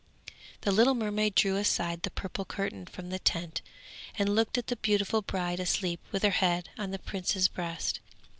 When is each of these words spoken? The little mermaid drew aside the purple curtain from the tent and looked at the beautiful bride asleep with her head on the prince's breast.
The 0.61 0.71
little 0.71 0.95
mermaid 0.95 1.35
drew 1.35 1.57
aside 1.57 2.01
the 2.01 2.09
purple 2.09 2.43
curtain 2.43 2.87
from 2.87 3.11
the 3.11 3.19
tent 3.19 3.61
and 4.17 4.33
looked 4.33 4.57
at 4.57 4.65
the 4.65 4.75
beautiful 4.77 5.21
bride 5.21 5.59
asleep 5.59 5.99
with 6.11 6.23
her 6.23 6.31
head 6.31 6.69
on 6.75 6.89
the 6.89 6.97
prince's 6.97 7.47
breast. 7.47 7.99